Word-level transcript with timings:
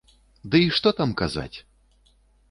Дый 0.53 0.63
што 0.77 0.93
там 0.99 1.11
казаць! 1.21 1.57